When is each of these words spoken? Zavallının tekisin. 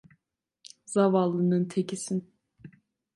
Zavallının 0.85 1.65
tekisin. 1.65 2.33